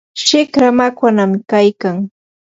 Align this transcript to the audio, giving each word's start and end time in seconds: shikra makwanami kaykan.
shikra 0.25 0.67
makwanami 0.77 1.37
kaykan. 1.51 1.97